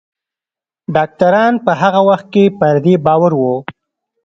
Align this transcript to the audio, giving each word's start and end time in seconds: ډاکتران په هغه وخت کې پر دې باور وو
ډاکتران 0.95 1.53
په 1.65 1.71
هغه 1.81 2.01
وخت 2.09 2.27
کې 2.33 2.43
پر 2.59 2.75
دې 2.85 2.95
باور 3.05 3.31
وو 3.39 3.55